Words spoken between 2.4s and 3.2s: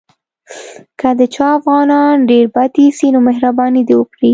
بد ایسي نو